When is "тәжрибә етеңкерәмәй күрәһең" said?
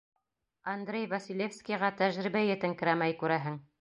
2.01-3.63